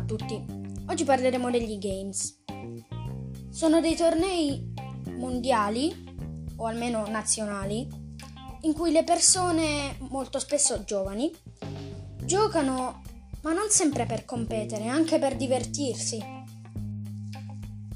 [0.00, 0.44] tutti,
[0.88, 2.42] oggi parleremo degli games.
[3.50, 4.72] Sono dei tornei
[5.16, 6.10] mondiali,
[6.56, 7.86] o almeno nazionali,
[8.62, 11.30] in cui le persone, molto spesso giovani,
[12.24, 13.02] giocano
[13.42, 16.22] ma non sempre per competere, anche per divertirsi.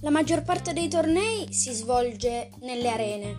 [0.00, 3.36] La maggior parte dei tornei si svolge nelle arene.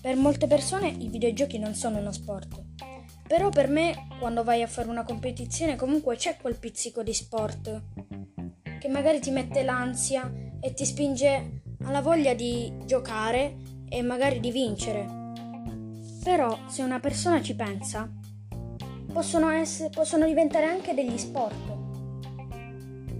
[0.00, 2.62] Per molte persone i videogiochi non sono uno sport,
[3.28, 7.82] però per me, quando vai a fare una competizione, comunque c'è quel pizzico di sport
[8.80, 14.50] che magari ti mette l'ansia e ti spinge alla voglia di giocare e magari di
[14.50, 15.06] vincere.
[16.24, 18.10] Però se una persona ci pensa,
[19.12, 21.76] possono, essere, possono diventare anche degli sport.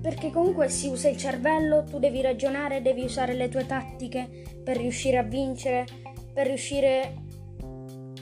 [0.00, 4.78] Perché comunque si usa il cervello, tu devi ragionare, devi usare le tue tattiche per
[4.78, 5.86] riuscire a vincere,
[6.32, 7.27] per riuscire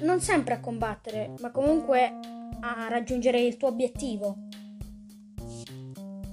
[0.03, 2.19] non sempre a combattere, ma comunque
[2.61, 4.49] a raggiungere il tuo obiettivo.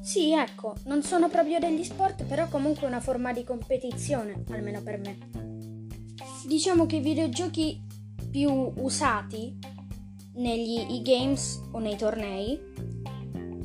[0.02, 5.00] Sì, ecco, non sono proprio degli sport, però comunque una forma di competizione, almeno per
[5.00, 5.18] me.
[6.46, 7.82] Diciamo che i videogiochi
[8.30, 9.58] più usati
[10.36, 12.60] negli e-games o nei tornei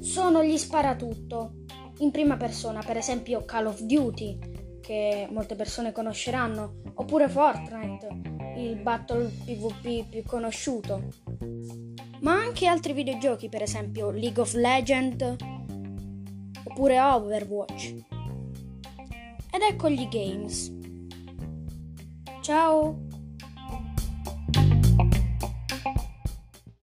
[0.00, 1.64] sono gli sparatutto
[1.98, 4.38] in prima persona, per esempio Call of Duty,
[4.80, 8.27] che molte persone conosceranno, oppure Fortnite,
[8.58, 11.02] il battle PvP più conosciuto,
[12.20, 15.36] ma anche altri videogiochi, per esempio League of Legends
[16.64, 17.94] oppure Overwatch.
[19.50, 20.72] Ed ecco gli games.
[22.42, 23.07] Ciao!